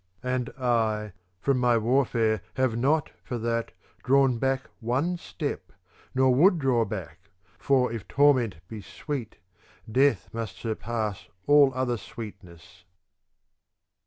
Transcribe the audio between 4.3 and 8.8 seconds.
back one step, nor would draw back; for if torment